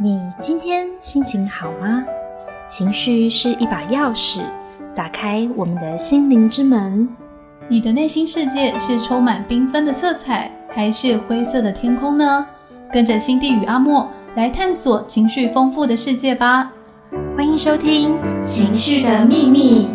[0.00, 2.04] 你今天心情好吗？
[2.68, 4.42] 情绪是一把钥匙，
[4.94, 7.08] 打开我们的心灵之门。
[7.68, 12.46] 你的内心世界是充满缤纷的色彩，还是灰色的天空呢？
[12.92, 16.70] 跟着心地与阿莫来探索情绪丰富的世界吧！
[17.36, 19.86] 欢迎收听《情绪的秘密》。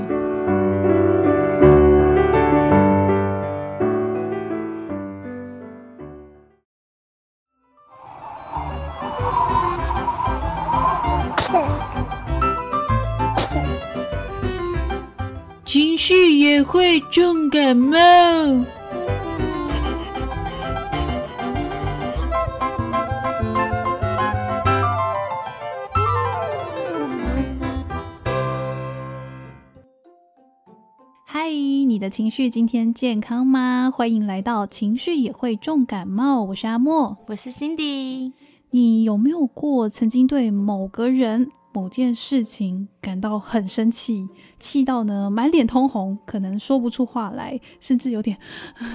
[31.45, 33.91] 嗨，你的情绪今天健康吗？
[33.93, 36.41] 欢迎来到情绪也会重感冒。
[36.41, 38.31] 我是阿莫，我是 Cindy。
[38.69, 41.51] 你有没有过曾经对某个人？
[41.73, 48.37] 某件事情感到很生气，气到呢满脸通红，可能说不出话来，甚至有点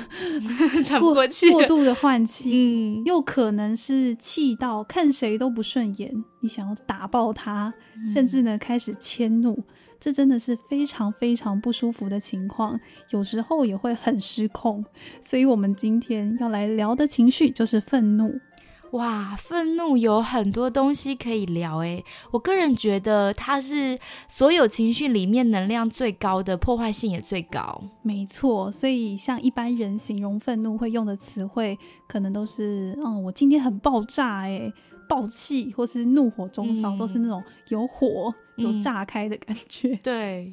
[0.83, 2.53] 喘不过气，过度的换气。
[2.55, 7.75] 嗯，又可能是气到看谁都不顺眼，你想要打爆他，
[8.11, 9.65] 甚至呢开始迁怒，
[10.01, 12.79] 这真的是非常非常不舒服的情况。
[13.11, 14.85] 有时候也会很失控，
[15.21, 18.41] 所以我们今天要来聊的情绪就是愤怒。
[18.93, 27.83] 哇，愤怒有很多东西可以聊诶，我个人觉得它是所有情绪里面能量最高的，破坏性也最高。
[28.01, 34.73] 没错，所以像一般人形容愤怒会用的词汇，可能都是嗯，我今天很爆炸诶。
[35.09, 39.97] 暴气或是怒火中烧，都是那种有火有炸开的感觉。
[40.05, 40.53] 对，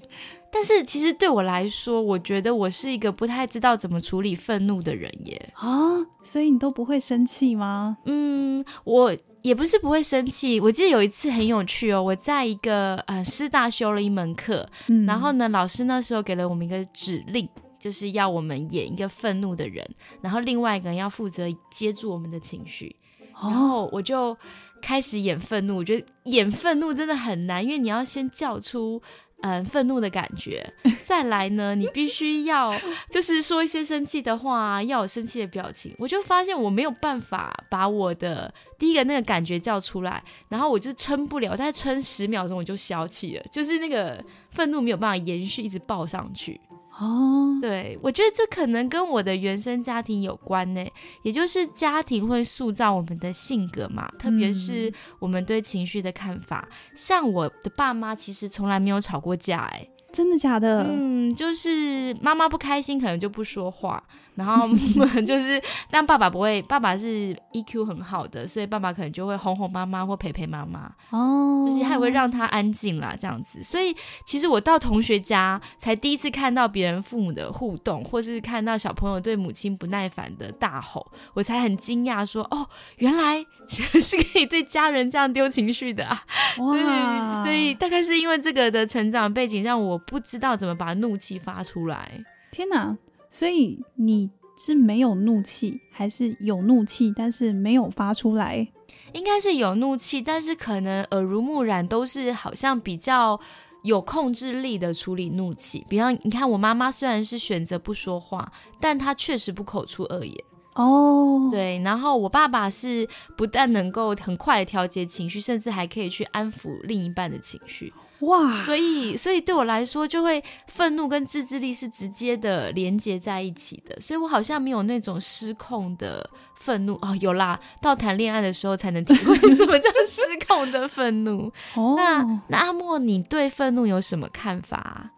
[0.51, 5.53] 但是其实对我来说，我觉得我是一个不太知道怎么处理愤怒的人耶。
[5.55, 7.97] 啊，所以你都不会生气吗？
[8.05, 10.59] 嗯，我也不是不会生气。
[10.59, 14.67] 我记得有一次很有趣哦，我在一个呃师大修了一门课，
[15.05, 17.47] 然后呢，老师那时候给了我们一个指令，
[17.77, 19.87] 就是要我们演一个愤怒的人，
[20.21, 22.95] 然后另外一个人要负责接住我们的情绪。
[23.41, 24.37] 然后我就
[24.81, 29.01] 开始演愤怒，我觉得演愤怒真的很难，因为你要先叫出
[29.41, 30.73] 嗯愤怒的感觉，
[31.05, 32.73] 再来呢，你必须要
[33.09, 35.93] 就是说一些生气的话，要有生气的表情。
[35.97, 46.59] 我就发现我没有办法把我的第一个那个感觉叫出来，然后我就撑不了，再撑十秒钟我就消气了，就是那个愤怒没有办法延续，一直爆上去。
[46.97, 50.85] 哦，对，我觉得这可能跟我的原生家庭有关呢，
[51.23, 56.67] 也就是家庭会塑造我们的性格嘛，特别是我们对情绪的看法。
[56.95, 60.85] 像我的爸妈其实从来没有吵过架，哎，真的假的？
[60.89, 64.01] 嗯，就是妈妈不开心可能就不说话。
[64.35, 64.67] 然后
[65.25, 73.63] 就是，但爸爸不会，爸爸是 EQ 很好的，所以爸爸可能就会哄哄妈妈或陪陪妈妈，哦，就是他也会让他安静啦，这样子。
[73.63, 73.95] 所以
[74.25, 86.23] 其实我到同学家才第一次看到别人父母的互动，或是看到小朋友对母亲不耐烦的大吼，我才很惊讶，说哦，原来其 实是可以对家人这样丢情绪的啊！
[86.59, 92.23] 哇，所以大概是因为这个的成长背景，让我不知道怎么把怒气发出来。
[92.51, 92.97] 天哪！
[93.37, 98.65] 所以你是没有怒气，还是有怒气，但是没有发出来？
[99.11, 103.37] 应该是有怒气，但是可能耳濡目染，都是好像比较
[103.83, 105.85] 有控制力的处理怒气。
[105.89, 110.33] 比方，你看我妈妈虽然是选择不说话，但她确实不口出恶言。
[110.75, 111.81] 哦，对。
[111.83, 117.91] 然后我爸爸是不但能够很快的调节情绪，甚至还可以去安抚另一半的情绪。
[118.25, 131.51] 哇，所以所以对我来说，就会愤怒跟自制力是直接的连接在一起的，所以我好像没有那种失控的愤怒哦，有啦，到谈恋爱的时候才能体会什么叫失控的愤怒。
[131.75, 135.11] 哦，那那阿莫，你对愤怒有什么看法？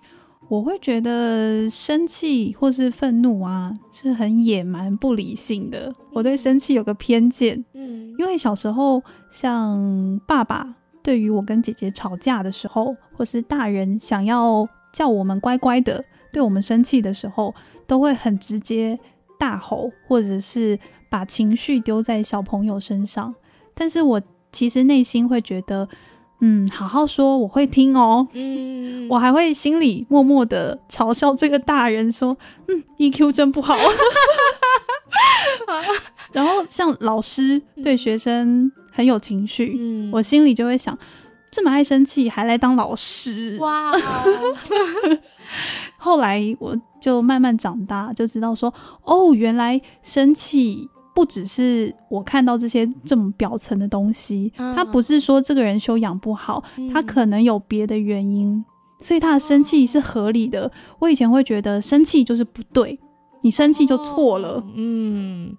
[0.50, 5.94] 我会觉得生气或是愤怒啊，是很野蛮、不理性的。
[6.14, 10.76] 我对生气有个偏见，嗯，因为小时候像爸爸。
[11.08, 17.56] 对于我跟姐姐吵架的时候，或是大人想要叫我们乖乖的，对我们生气的时候，
[17.88, 19.00] 都会很直接
[19.40, 20.78] 大吼，或者是
[21.10, 23.34] 把情绪丢在小朋友身上。
[23.74, 24.22] 但是我
[24.52, 25.88] 其实内心会觉得，
[26.42, 28.28] 嗯，好好说，我会听哦。
[28.34, 32.38] 嗯，我还会心里默默的嘲笑这个大人，说，
[32.68, 33.78] 嗯，EQ 真不好。
[36.34, 38.70] 然后像老师对学生。
[38.98, 40.98] 很有情绪，嗯，我心里就会想，
[41.52, 43.92] 这么爱生气还来当老师哇！
[45.98, 48.74] 后来我就慢慢长大，就知道说，
[49.04, 58.66] 哦，原来生气不只是我看到这些这么表层的东西，他不是说这个人修养不好，他可能有别的原因，
[59.00, 60.72] 所以他的生气是合理的。
[60.98, 63.00] 我以前会觉得生气就是不对，
[63.44, 64.64] 你生气就错了。
[64.74, 65.56] 嗯。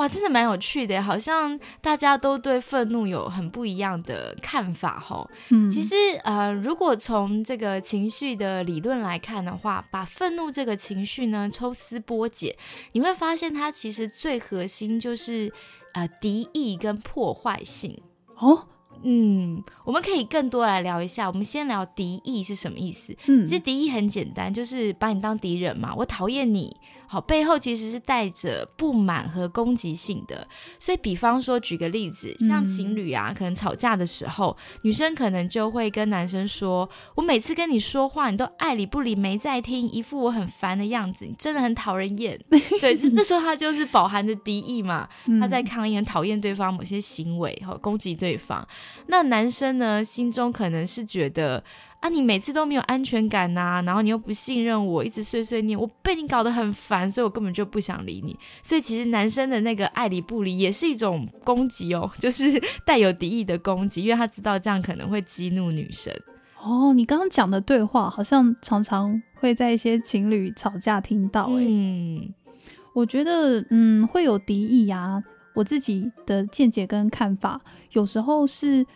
[0.00, 5.28] 哇，真的蛮有趣的，好像大家都对愤怒有很不一样的看法哈。
[5.50, 5.94] 嗯，其实
[6.24, 12.56] 呃，如果从这个情绪的理论来看的话，把愤怒这个情绪呢抽丝剥茧，
[12.92, 15.52] 你会发现它其实最核心就是
[15.92, 18.00] 呃敌意跟破坏性
[18.38, 18.68] 哦。
[19.02, 21.26] 嗯，我们可以更多来聊一下。
[21.28, 23.14] 我们先聊敌意是什么意思？
[23.26, 26.74] 嗯，其实敌意很简单，就是把你当敌人嘛，我讨厌你。
[27.12, 30.46] 好，背后其实是带着不满和攻击性的。
[30.78, 42.38] 所以，比方说，举个例子，像情侣啊，可能吵架的时候，女生可能就会跟男生说：“我每次跟你说话，你都爱理不理，没在听，一副我很烦的样子，你真的很讨人厌。
[42.80, 45.08] ”对，这这时候他就是饱含着敌意嘛，
[45.40, 48.64] 他在抗议，讨厌对方某些行为，和攻击对方。
[49.08, 51.64] 那男生呢，心中可能是觉得。
[52.00, 58.34] 啊，你每次都没有安全感呐，然后你又不信任我，一直碎碎念，我被你搞得很烦，所以我根本就不想理你。
[58.62, 66.10] 所以其实男生的那个爱理不理也是一种攻击哦， 就是带有敌意的攻击，因为他知道这样可能会激怒女生。
[66.62, 71.48] 哦，你刚刚讲的对话好像常常会在一些情侣吵架听到。
[71.50, 72.32] 嗯，
[72.94, 75.22] 我觉得嗯会有敌意啊，
[75.54, 77.60] 我自己的见解跟看法
[77.92, 78.86] 有时候是。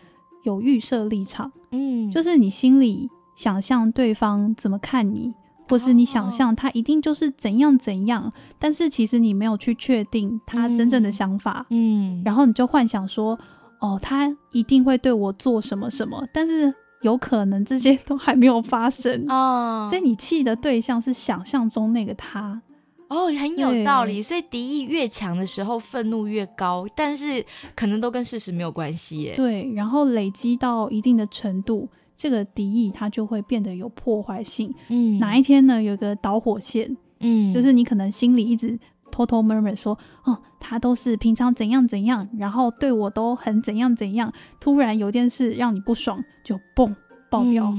[0.43, 5.33] 有预设立场，嗯，就是你心里想象对方怎么看你，
[5.67, 13.37] 或是你想象他一定就是怎样怎样，但是其实你没有去确定他真正的想法，嗯，然后你就幻想说，
[13.81, 19.25] 哦，他一定会对我做什么什么，但是有可能这些都还没有发生。
[19.27, 22.61] 哦，所以你气的对象是想象中那个他。
[23.07, 24.21] 哦，很有道理。
[24.21, 29.33] 所以敌意越强的时候，愤怒越高，但是可能都跟事实没有关系耶。
[29.35, 34.73] 对，然后累积到一定的程度，这个敌意它就会变得有破坏性。
[34.89, 35.81] 嗯，哪一天呢？
[35.81, 38.77] 有个导火线，嗯，就是你可能心里一直
[39.11, 46.95] 偷偷 murmur 说，哦，他都是平常怎样怎样，然后对我都很怎样怎样，突然有件事让你不爽，就嘣
[47.29, 47.71] 爆掉。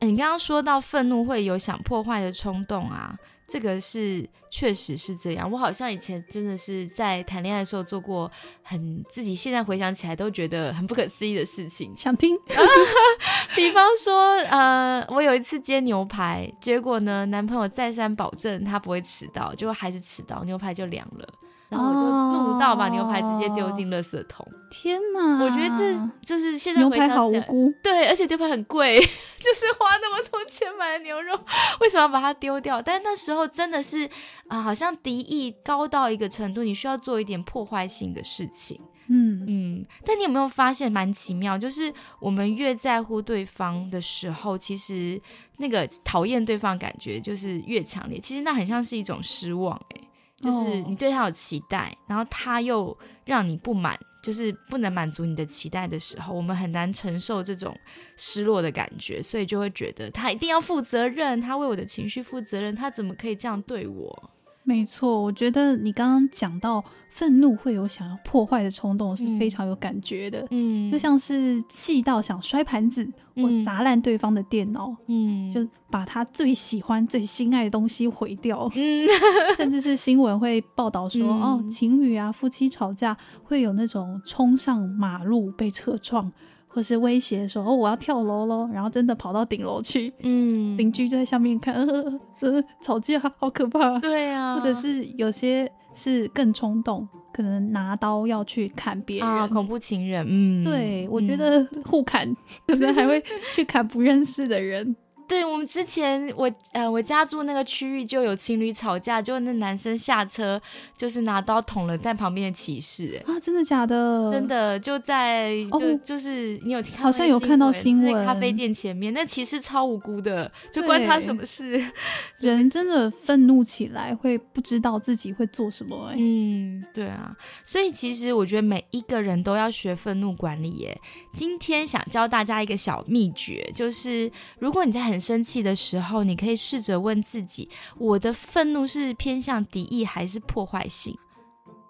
[0.00, 3.14] 你刚刚说到愤怒会有想破坏的冲动啊。
[3.48, 8.30] 这个是确实是这样，我好像以前真的是在谈恋爱的时候做过
[8.62, 11.92] 很自己现在回想起来都觉得很不可思议的事情。
[11.96, 12.36] 想听？
[13.56, 21.26] 比方说，呃，我有一次煎牛排，结果呢，男朋友再三保证他不会迟到，结果还是迟到，牛排就凉了。
[21.68, 24.46] 然后我就怒到把牛排直接丢进垃圾桶。
[24.70, 25.42] 天哪！
[25.42, 27.72] 我觉得这就是现在牛排好无辜。
[27.82, 31.38] 对，而且牛排很贵， 就是花那么多钱买的牛肉，
[31.80, 32.80] 为什么要把它丢掉？
[32.80, 34.08] 但那时候真的是
[34.48, 38.78] 啊，好像敌意高到一个程度，你需要做一点破坏性的事情。
[39.10, 39.86] 嗯嗯。
[40.04, 41.56] 但你有没有发现蛮奇妙？
[41.56, 41.90] 就是
[42.20, 45.18] 我们越在乎对方的时候，其实
[45.56, 48.18] 那个讨厌对方感觉就是越强烈。
[48.18, 50.07] 其实那很像是一种失望，哎。
[50.40, 57.76] 就是你对他有期待，然后他又让你不满，就是不能满足你的期待的时候，我们很难承受这种
[58.16, 64.30] 失落的感觉，所以就会觉得他一定要负责任，他为我的情绪负责任，他怎么可以这样对我？
[64.68, 70.46] 没错，我觉得你刚刚讲到愤怒会有想要破坏的冲动，是非常有感觉的。
[70.50, 78.70] 嗯，就像是气到想摔盘子或砸烂对方的电脑，嗯，就把他最喜欢、最心爱的东西毁掉。
[78.76, 79.08] 嗯，
[79.56, 86.30] 甚至是新闻会报道说，哦，情侣啊、夫妻吵架会有那种冲上马路被车撞。
[86.78, 102.32] 或是威胁说哦我要跳楼喽，然后真的跑到顶楼去，嗯，邻居就在下面看，呃呃，吵架好可怕，对啊，或者是有些是更冲动，可能拿刀要去砍别人，恐怖情人，嗯，对我觉得互砍，
[102.68, 103.20] 可能还会
[103.56, 104.94] 去砍不认识的人。
[105.28, 110.60] 对我们之前，我呃，我家住那个区域就有情侣吵架，就那男生下车
[110.96, 114.30] 就是拿刀捅了在旁边的骑士，啊，真的假的？
[114.32, 121.84] 真的就在就就是你有好像有看到新闻，在咖啡店前面，那骑士超无辜的，就关他什么事？
[122.40, 130.98] 人真的愤怒起来会不知道自己会做什么，哎，嗯，对啊，所以其实我觉得每一个人都要学愤怒管理，耶。
[131.34, 141.16] 今天想教大家一个小秘诀，就是如果你在很生气的时候，你可以试着问自己：我的愤怒是偏向敌意还是破坏性？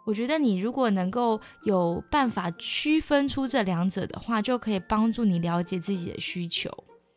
[0.05, 6.71] 我觉得你如果能够有办法区分出这两者的话，就可以帮助你了解自己的需求。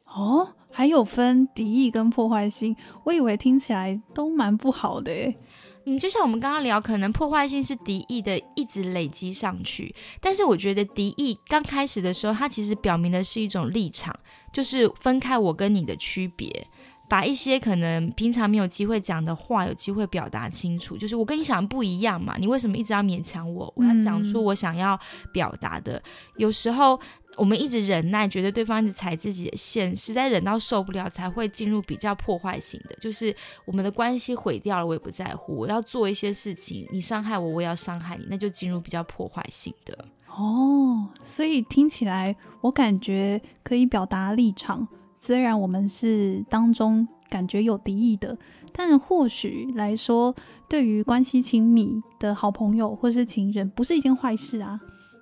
[0.05, 2.75] 哦，还有分敌意跟破坏性，
[3.05, 5.37] 我以为听起来都蛮不好的诶。
[5.85, 9.93] 嗯，就像我们刚刚聊，可能破坏性是敌意的，一直累积上去。
[10.19, 14.15] 但是我觉得敌意刚开始的时候，它其实表明的是一种立场，
[14.53, 16.67] 就是分开我跟你的区别，
[17.09, 20.95] 把一些可能平常没有机会讲的话，有机会表达清楚。
[20.97, 23.73] 就是我跟你想的不一样嘛，你为什么一直要勉强我？
[23.75, 24.99] 我要讲出我想要
[25.33, 26.01] 表达的。
[26.37, 26.99] 有时候。
[27.37, 33.33] 我们一直忍耐，觉得对方一直踩自己的线，实在忍到受不了，才会进入比较破坏型的，就是
[33.65, 35.55] 我们的关系毁掉了，我也不在乎。
[35.55, 40.05] 我要做一些事情，你伤害我，我也要伤害你，那就进入比较破坏性的。
[40.27, 44.87] 哦，所以听起来我感觉可以表达立场，
[45.19, 48.37] 虽然我们是当中感觉有敌意的，
[48.73, 50.35] 但或许来说，
[50.67, 54.79] 对于关系亲密的好朋友或是情人，不是一件坏事啊。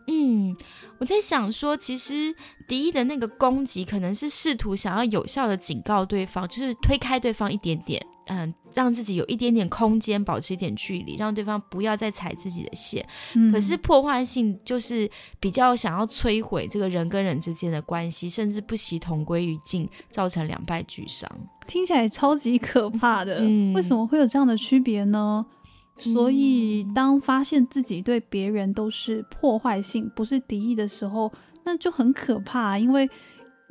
[0.10, 0.56] 嗯，
[0.98, 2.36] 我在想说，其实
[2.68, 13.06] 敌意的那个攻击，可能是试图想要有效的警告对方，就是推开对方一点点，嗯，让自己有一点点空间，保持一点距离，让对方不要再踩自己的线。
[13.52, 21.30] 可是破坏性就是比较想要摧毁这个人跟人之间的关系，甚至不惜同归于尽，造成两败俱伤。
[21.68, 23.42] 听起来超级可怕的，
[23.76, 25.46] 为什么会有这样的区别呢？
[26.00, 31.32] 所以，当发现自己对别人都是破坏性，不是敌意的时候，
[31.64, 33.08] 那就很可怕，因为。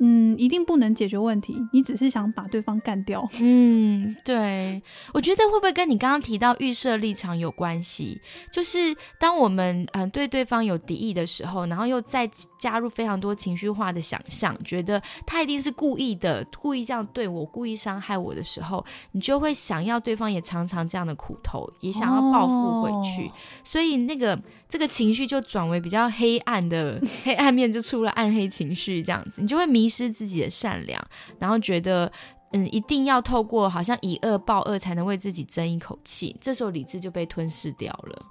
[0.01, 1.57] 嗯，一定不能解决问题。
[1.73, 3.27] 你只是想把对方干掉。
[3.41, 4.81] 嗯，对，
[5.13, 8.21] 我觉得会不会跟你刚刚提到预设立场有关系？
[8.49, 12.25] 就是当我们嗯对对方有敌意的时候，然后又再
[12.57, 23.29] 加入非常多情绪化的想象，觉得他一定是故意的，故意这样对我，故意伤害我的时候，你就会想要对方也尝尝这样的苦头，也想要报复回去。
[23.65, 29.88] 所以那个这个情绪就转为比较黑暗的 黑暗面，就出了暗黑情绪，这样子，你就会迷。
[29.89, 31.03] 失自己的善良，
[31.39, 32.09] 然后觉得
[32.51, 38.25] 嗯，一定要透过好像以恶报恶才能为自己争一口气，这时候理智就被吞噬掉了。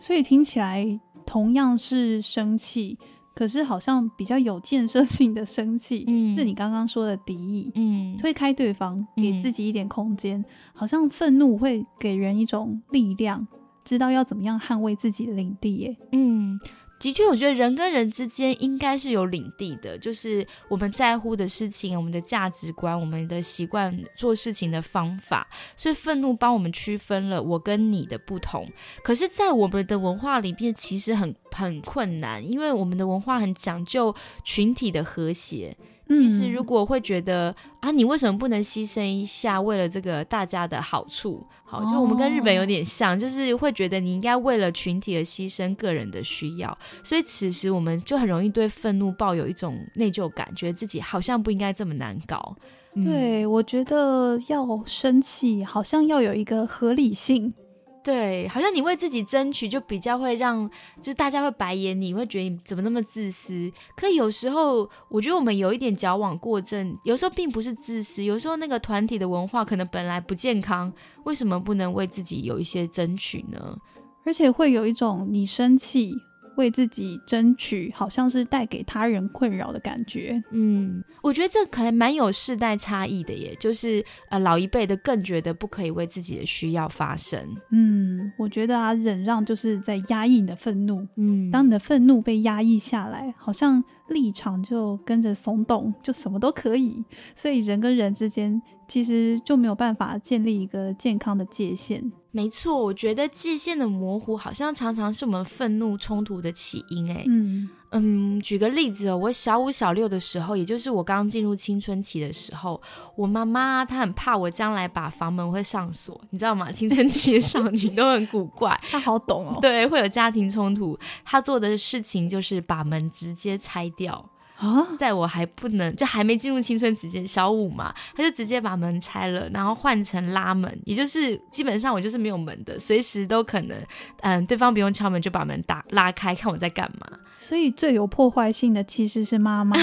[0.00, 2.98] 所以听起来同样是生气，
[3.34, 13.46] 可是好像比较有建设性的生气，嗯，是你刚刚说的敌意，嗯，推开对方，给自己一点空间，好像愤怒会给人一种力量，
[13.84, 16.58] 知道要怎么样捍卫自己的领地，耶，嗯。
[17.00, 25.48] 的确，我觉得人跟人之间应该是有领地的，就是我们在乎的事情、我们的价值观、我们的习惯、做事情的方法。
[25.74, 28.70] 所以愤怒帮我们区分了我跟你的不同。
[29.02, 34.14] 可是，在我们的文化里面，其实很很困难，因为我们的文化很讲究
[34.44, 35.74] 群体的和谐。
[36.10, 41.46] 其实，如果会觉得啊，你为什么不能牺牲一下，为了这个大家的好处？
[41.64, 46.76] 好，就我们跟日本有点像，就是会觉得你应该为了群体而牺牲个人的需要。
[47.04, 52.56] 所以此时我们就很容易对愤怒抱有一种内疚感，觉得自己好像不应该这么难搞。
[53.04, 57.54] 对我觉得要生气，好像要有一个合理性。
[58.02, 60.68] 对，好像你为自己争取，就比较会让，
[61.02, 63.70] 就大家会白眼你，会觉得你怎么那么自私。
[63.94, 70.92] 可有时候，我觉得我们有一点矫枉过正，有时候并不是自私，有时候那个团体的文化可能本来不健康，
[71.24, 73.76] 为什么不能为自己有一些争取呢？
[74.24, 76.14] 而且会有一种你生气。
[76.60, 80.40] 为自己争取，好像是带给他人困扰的感觉。
[80.52, 87.40] 嗯，我觉得这可能蛮有世代差异的，耶，就是呃，老一辈的更觉得不可以为自己的需要发声。
[87.72, 91.06] 嗯，我觉得啊，忍让就是在压抑你的愤怒。
[91.16, 97.02] 嗯，当你的愤怒被压抑下来，好像立场就跟着松动，就什么都可以。
[97.34, 102.12] 所以人跟人之间其实就没有办法建立一个健康的界限。
[102.32, 107.10] 没错，我觉得界限的模糊好像常常是我们愤怒冲突的起因。
[107.10, 112.80] 哎，嗯嗯，举个例子哦，我小五小六的时候，也就是我刚进入青春期的时候，
[113.16, 116.70] 我妈妈她很怕我将来把房门会上锁，你知道吗？
[116.70, 119.58] 青春期的少女都很古怪，她好懂哦。
[119.60, 124.24] 对，会有家庭冲突，她做的事情就是把门直接拆掉。
[124.60, 133.76] 啊，在我还不能就还没进入青春期间，小五嘛，他就直接把门拆了，然后换成拉门，也就是基本上我就是没有门的，随时都可能，
[134.20, 137.18] 嗯，对方不用敲门就把门打拉开，看我在干嘛。
[137.38, 139.74] 所以最有破坏性的其实是妈妈，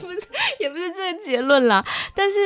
[0.00, 0.26] 不是，
[0.58, 1.84] 也不是这个结论啦。
[2.12, 2.36] 但是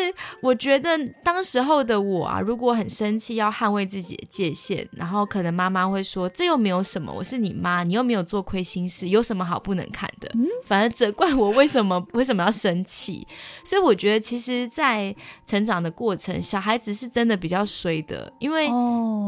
[0.43, 10.31] 我觉得当时候的我啊，如果很生气要捍卫自己的界限，然后可能妈妈会说这又没有什么，我是你妈，你又没有做亏心事，有什么好不能看的？
[10.35, 11.54] 嗯反而责怪我。
[11.57, 13.27] 为什么为什么要生气？
[13.65, 18.69] 所以我觉得，其实，在成长的过程，小孩子是真的比较衰的，因为，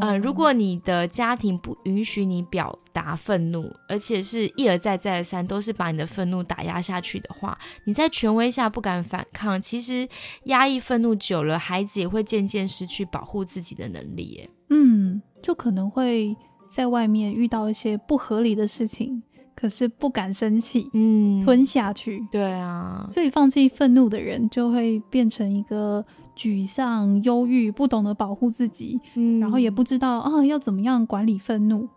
[0.01, 10.07] 呃，如果你的家庭不允许你表达愤怒，而且是一而再再而三都是把你的愤怒打压下去的话，你在权威下不敢反抗，其实
[10.45, 14.49] 压抑愤怒久了，孩子也会渐渐失去保护自己的能力。
[14.69, 16.35] 嗯，就可能会
[16.69, 19.23] 在外面遇到一些不合理的事情，
[19.59, 22.23] 可是不敢生气，嗯，吞下去。
[22.31, 31.89] 对啊，所以放弃愤怒的人就会变成一个沮丧、忧郁，不懂得保护自己，嗯，然后也不知道啊要怎么样管理愤怒，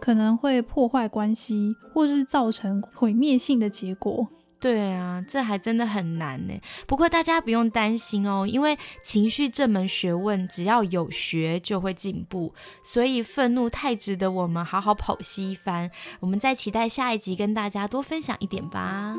[0.00, 4.28] 可能会破坏关系，或是造成毁灭性的结果。
[4.60, 6.54] 对啊，这还真的很难呢。
[6.86, 12.52] 不过大家不用担心哦，因为情绪这门学问，只要有学就会进步。
[12.82, 15.90] 所以愤怒太值得我们好好剖析一番。
[16.20, 19.14] 我们再期待下一集跟大家多分享一点吧。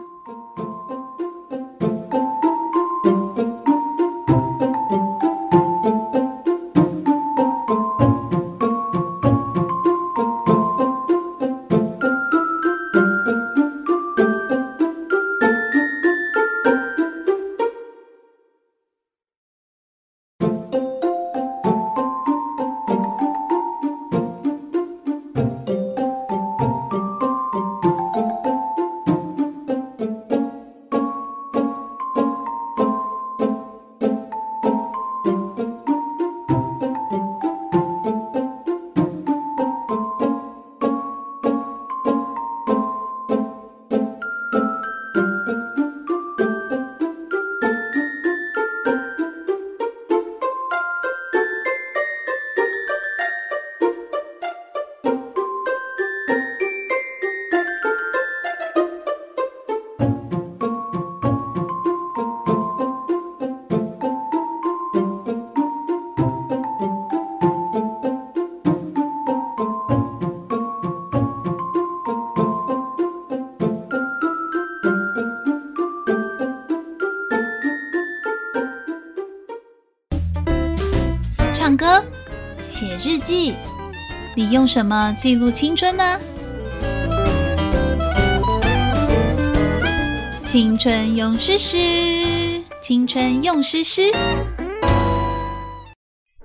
[84.70, 86.04] 什么记录青春呢？
[90.46, 94.12] 青春用诗诗，青春用诗诗。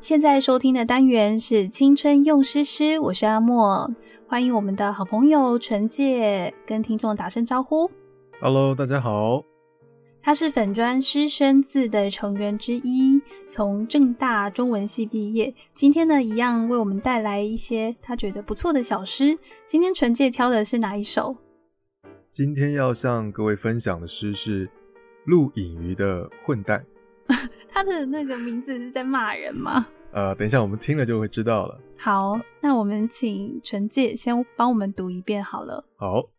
[0.00, 3.90] 现在收听的单元是《青春用诗诗》，我是阿莫，
[4.26, 7.90] 欢迎我们的好朋友纯介，跟听众打声招呼。
[8.40, 9.42] Hello，大家好。
[10.26, 15.54] 他是粉砖师生字的成员之一，从正大中文系毕业。
[15.74, 19.38] 今天呢，一样为我们带来一些他觉得不错的小诗。
[19.66, 21.36] 今天纯介挑的是哪一首？
[22.30, 24.70] 今天要向各位分享的诗是
[25.26, 26.86] 陆隐瑜的《混蛋》。
[27.68, 29.86] 他的那个名字是在骂人吗？
[30.12, 31.78] 呃，等一下我们听了就会知道了。
[31.98, 35.84] 好，那我们请纯介先帮我们读一遍好了。
[35.96, 36.30] 好，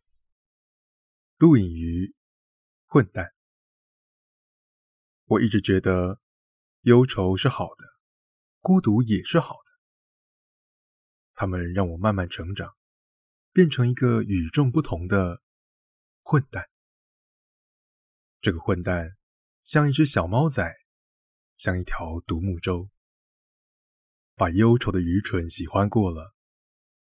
[1.38, 2.08] 陆隐瑜，
[2.88, 3.26] 《混蛋》。
[5.26, 6.20] 我一直觉得，
[6.82, 7.86] 忧愁是好的，
[8.60, 9.72] 孤独也是好的。
[11.34, 12.76] 他们让我慢慢成长，
[13.52, 15.42] 变成一个与众不同的
[16.22, 16.70] 混蛋。
[18.40, 19.18] 这个混蛋
[19.64, 20.76] 像一只小猫仔，
[21.56, 22.90] 像一条独木舟，
[24.36, 26.36] 把忧愁的愚蠢喜欢过了，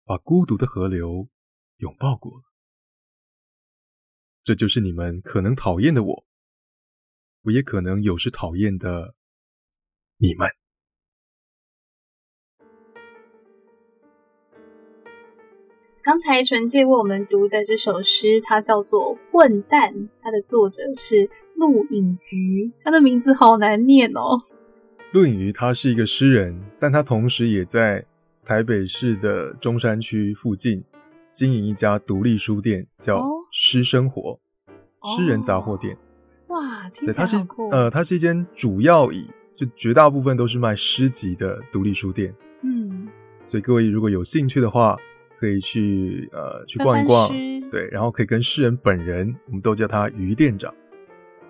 [0.03, 1.27] 把孤独的河流
[1.77, 2.43] 拥抱过了。
[4.43, 6.27] 这就是你们可能讨厌的我。
[7.43, 9.15] 我也可能有时讨厌的
[10.17, 10.47] 你们。
[16.03, 24.37] 刚才纯介为我们读的这首诗，它叫做《混蛋》，它的作者是陆隐瑜，他的名字好难念哦。
[25.11, 28.05] 陆隐瑜他是一个诗人，但他同时也在
[28.43, 30.83] 台北市的中山区附近
[31.31, 34.39] 经营一家独立书店，叫诗生活
[35.15, 35.97] 诗人杂货店。
[36.51, 37.37] 哇，对，它是
[37.71, 42.35] 呃，它是一间主要以就绝大部分都是卖诗集的独立书店。
[42.61, 43.07] 嗯，
[43.47, 44.97] 所以各位如果有兴趣的话，
[45.37, 47.29] 可以去呃去逛一逛，
[47.69, 50.73] 对，然后可以跟诗人本人，我们都叫他于店长，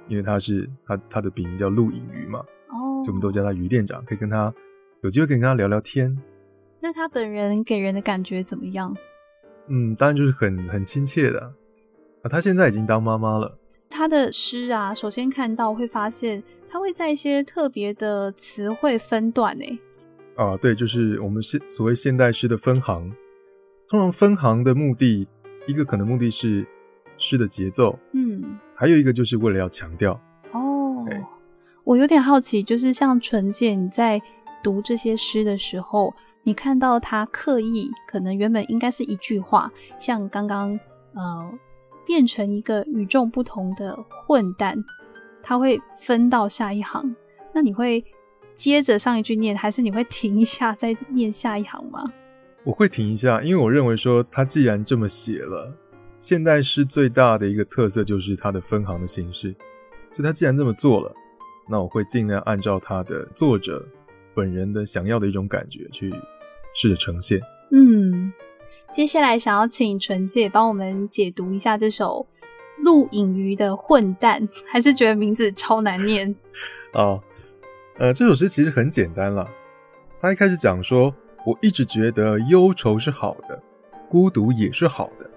[0.07, 4.53] 因为他是他他的笔名叫陆隐瑜嘛，哦，就我们都叫他于店长，可以跟他
[5.01, 6.15] 有机会可以跟他聊聊天。
[6.79, 8.95] 那他本人给人的感觉怎么样？
[9.67, 11.53] 嗯，当然就是很很亲切的
[12.21, 13.57] 啊，他现在已经当妈妈了。
[13.91, 19.77] 他的诗啊，首先看到会发现，他会在一些特别的词汇分段诶。
[20.35, 23.13] 啊，对，就是我们现所谓现代诗的分行。
[23.89, 25.27] 通常分行的目的，
[25.67, 26.65] 一个可能目的是
[27.17, 30.19] 诗的节奏，嗯，还有一个就是为了要强调。
[30.53, 31.05] 哦，
[31.83, 34.19] 我有点好奇，就是像纯姐你在
[34.63, 40.79] 读这些诗的时候，你看到他刻意可能原本应该是一句话，像刚刚
[41.13, 41.51] 呃。
[42.05, 44.77] 变成一个与众不同的混蛋，
[45.41, 47.13] 他会分到下一行。
[47.53, 48.03] 那你会
[48.53, 52.03] 接着上一句念，还是你会停一下再念下一行吗？
[52.63, 55.73] 我会停一下，因为我认为说他既然这么写了，
[56.19, 59.55] 现代诗最大的一个特色就是它的分行的形式，
[60.13, 61.11] 所以他既然这么做了，
[61.67, 63.83] 那我会尽量按照他的作者
[64.35, 66.13] 本人的想要的一种感觉去
[66.75, 67.41] 试着呈现。
[67.71, 68.31] 嗯，
[68.93, 72.25] 接下来想要请纯姐帮我们解读一下这首
[72.83, 76.35] 陆隐鱼的《混蛋》，还是觉得名字超难念？
[76.93, 77.21] 哦，
[77.97, 79.47] 呃，这首诗其实很简单了，
[80.19, 81.13] 他一开始讲说。
[81.43, 83.59] 我一直觉得忧愁是好的，
[84.07, 85.27] 孤独也是好的。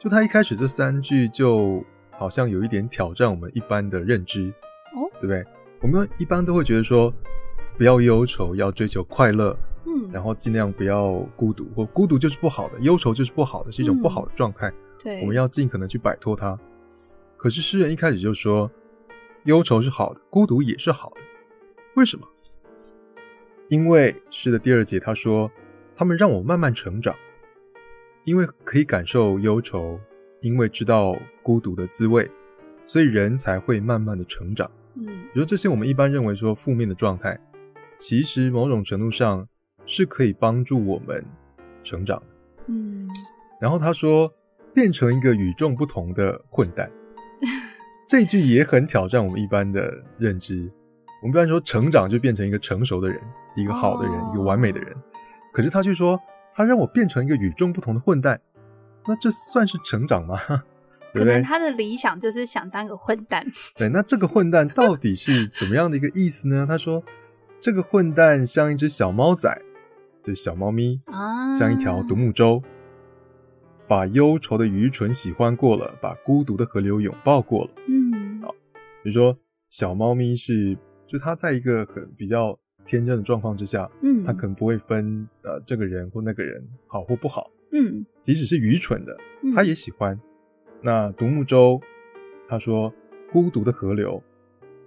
[0.00, 4.52] 就他一开始这三句，就好像有一点挑战我们一般的认知，
[4.96, 5.44] 哦，对不对？
[5.80, 7.14] 我们一般都会觉得说，
[7.78, 9.56] 不要忧愁，要追求快乐，
[10.06, 14.72] 嗯，然后尽量不要孤独，或孤独就是不好的，忧愁就是不好的，是一种不好的状态。
[15.02, 16.58] 对，我们要尽可能去摆脱它。
[17.36, 18.70] 可是诗人一开始就说，
[19.44, 21.20] 忧愁是好的，孤独也是好的，
[21.94, 22.26] 为什么？
[23.68, 25.50] 因为诗的第二节，他说
[25.94, 27.14] ：“他们让我慢慢成长，
[28.24, 29.98] 因为可以感受忧愁，
[30.40, 32.30] 因为知道孤独的滋味，
[32.84, 37.38] 所以人才会慢慢的成长。”嗯，比如这些我们一般认为说负面的状态，
[37.98, 39.48] 其实某种程度上
[39.86, 41.24] 是可以帮助我们
[41.82, 42.26] 成长的。
[42.66, 43.08] 嗯，
[43.60, 44.32] 然后他说
[44.74, 46.90] ：“变成一个与众不同的混蛋。
[48.06, 50.70] ”这句也很挑战我们一般的认知。
[51.22, 53.20] 我们一般说成长就变成一个成熟的人。
[53.58, 54.94] 一个好的人，一个完美的人，
[55.50, 56.20] 可是他却说
[56.52, 58.38] 他让我变成一个与众不同的混蛋，
[59.06, 60.38] 那这算是成长吗？
[61.14, 63.46] 可能他的理想就是想当个混蛋。
[63.74, 66.66] 对，那这个混蛋到底是怎么样的一个意思呢？
[66.68, 67.02] 他说
[67.58, 69.62] 这个混蛋像一只小猫仔，
[70.26, 72.60] 就是小猫咪啊，像一条独木舟，
[73.86, 77.70] 把忧愁的愚蠢喜欢过了，把孤独的河流拥抱过了。
[77.86, 78.50] 嗯，好，
[79.04, 79.38] 比如说
[79.70, 82.58] 小猫咪是，就它在一个很比较。
[82.88, 89.16] 天真的状况之下，嗯，它可能不会分呃这个人或那个人好或不好，嗯，即使是愚蠢的，
[89.52, 90.16] 它也喜欢。
[90.82, 91.80] 那独木舟，
[92.46, 92.94] 他说
[93.28, 94.22] 孤独的河流，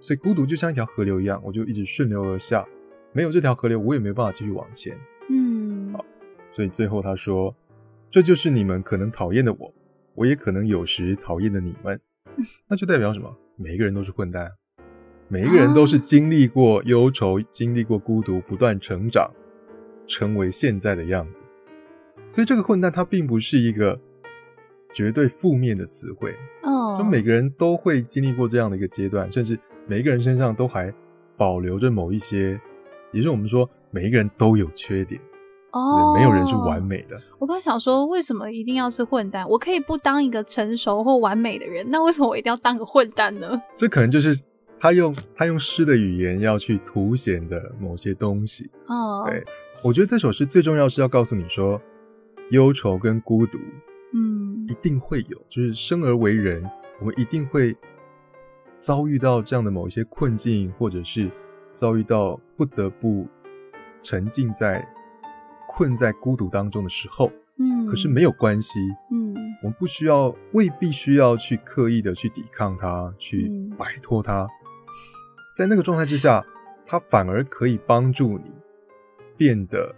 [0.00, 2.66] 所以孤独就像一条河流一样，我就一直顺流而下，
[3.12, 4.98] 没有这条河流，我也没办法继续往前，
[6.50, 7.54] 所以最后他说，
[8.10, 9.72] 这就是你们可能讨厌的我，
[10.14, 12.00] 我也可能有时讨厌的你们，
[12.68, 13.36] 那就代表什么？
[13.56, 14.52] 每一个人都是混蛋。
[15.28, 19.30] 每一个人都是经历过忧愁、经历过孤独，不断成长，
[20.04, 21.44] 成为现在的样子。
[22.28, 24.00] 所以这个混蛋，它并不是一个
[24.92, 26.34] 绝对负面的词汇。
[26.64, 30.92] 哦，就每个人都会经历过这样的一个阶段，甚至每一个人身上都还
[31.36, 32.60] 保留着某一些，
[33.12, 35.20] 也是我们说每一个人都有缺点。
[35.72, 37.20] 哦，没有人是完美的。
[37.38, 39.48] 我刚想说，为什么一定要是混蛋？
[39.48, 43.60] 我可以不当一个成熟或完美的人，那为什么我一定要当个混蛋呢？
[43.76, 44.40] 这可能就是。
[44.82, 49.44] 他用他用诗的语言要去凸显的某些东西哦，对
[49.84, 51.78] 我觉得这首诗最重要是要告诉你说，
[52.48, 53.58] 忧愁跟孤独，
[54.14, 56.64] 嗯，一定会有，就是生而为人，
[56.98, 57.76] 我们一定会
[58.78, 61.30] 遭遇到这样的某一些困境，或者是
[61.74, 63.28] 遭遇到不得不
[64.00, 64.88] 沉浸在
[65.80, 68.78] 困在孤独当中的时候，嗯，可是没有关系，
[69.10, 74.46] 嗯，我们不需要，未必需要去刻意的去抵抗它，去摆脱它。
[75.56, 76.44] 在那个状态之下，
[76.84, 78.52] 它反而可以帮助你
[79.38, 79.94] 变得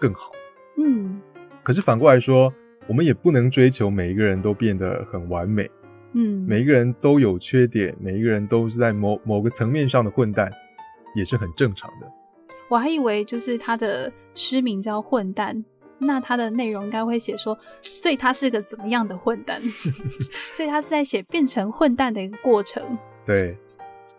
[0.00, 0.30] 更好。
[0.78, 1.20] 嗯，
[1.64, 2.54] 可是反过来说，
[2.86, 5.68] 我们也不能追求每一个人都变得很完美。
[6.12, 10.52] 嗯，每一个人都有缺点，每一个人都是在某某个层面上的混蛋，
[11.16, 12.06] 也是很正常的。
[12.68, 15.56] 我还以为就是他的诗名叫《混蛋》，
[15.98, 19.60] 那他的内容应该会写说，所以他是个怎么样的混蛋？
[20.52, 22.82] 所以他是在写变成混蛋的一个过程。
[23.24, 23.56] 对。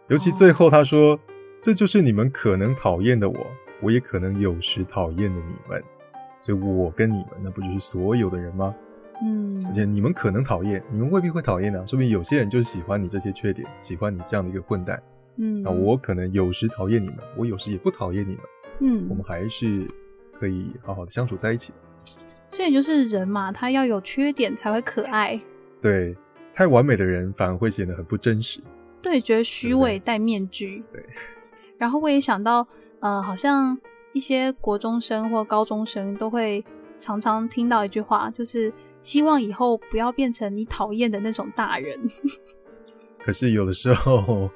[0.08, 1.20] 尤其最后他说
[1.60, 3.36] ：“这就是你们可能讨厌的我，
[3.82, 5.84] 我也可能有时讨厌的你们，
[6.44, 8.76] 所以我跟你们那不就是所有的人吗？
[9.24, 15.02] 嗯，而且你们可能讨厌，你们未必会讨厌的，说明有些人就是喜欢你这些缺点，喜欢你这样的一个混蛋。
[15.38, 18.44] 嗯，那我可能有时讨厌你们，我有时也不讨厌你们。
[18.80, 19.88] 嗯，我们还是
[20.34, 21.78] 可以好好的相处在一起的。
[22.52, 25.40] 所以就是人嘛，他要有缺点才会可爱。
[25.82, 26.16] 对，
[26.54, 28.60] 太完美的人反而会显得很不真实。”
[29.02, 30.84] 对，觉得虚伪戴面具。
[30.92, 31.06] 对，
[31.78, 32.68] 然后我也想到，
[33.02, 33.78] 呃，好像
[34.14, 36.66] 一些国中生或高中生都会
[36.98, 42.00] 常常听到一句话，就是希望以后不要变成你讨厌的那种大人。
[43.24, 44.50] 可是有的时候，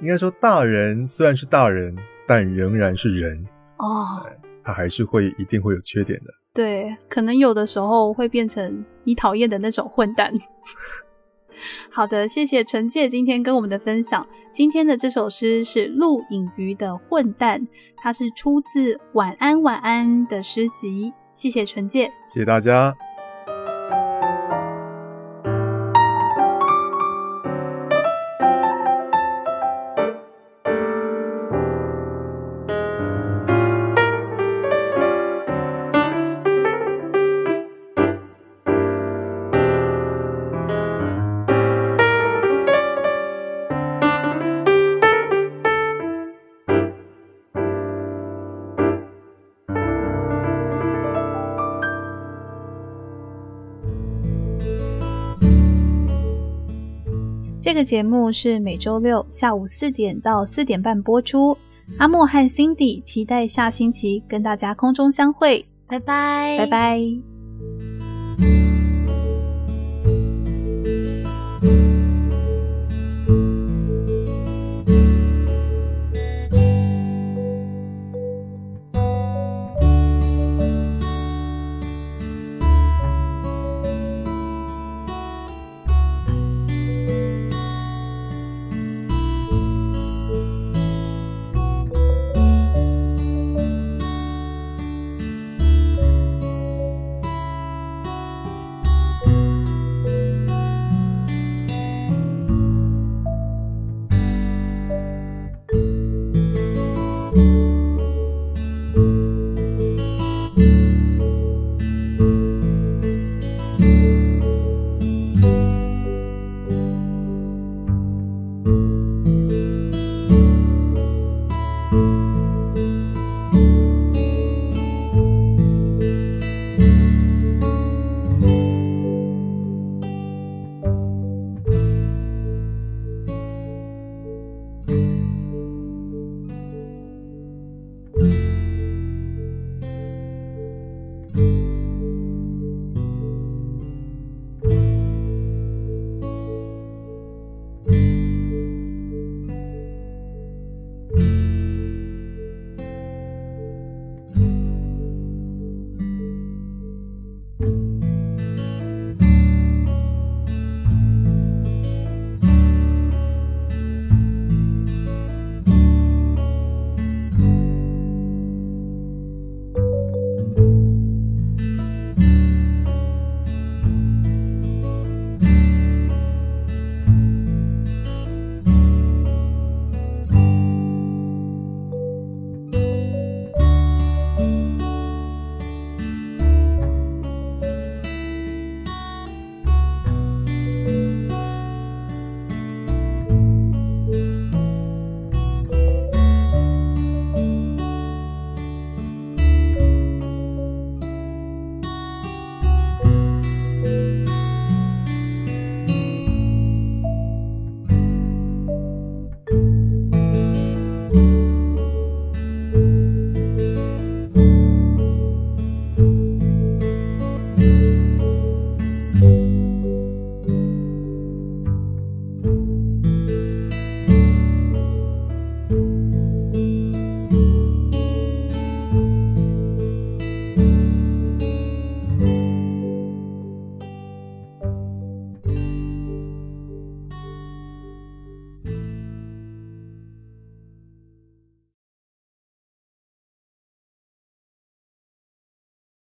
[0.00, 3.44] 应该说，大人虽然是大人，但仍然是人
[3.78, 4.24] 哦，
[4.62, 6.26] 他还是会一定会有缺点的。
[6.54, 10.32] 对，可能有的时候会变成你讨厌的那种混蛋。
[11.90, 14.26] 好的，谢谢陈介今天跟我们的分享。
[14.52, 17.60] 今天的这首诗是陆隐瑜的《混蛋》，
[17.96, 21.12] 它是出自《晚安晚安》的诗集。
[21.34, 22.94] 谢谢陈介，谢谢大家。
[57.68, 61.54] 这个节目是每周六下午四点到四点半播出。
[61.98, 67.27] 阿莫和 Cindy 期待下星期跟大家空中相会，拜拜，拜拜。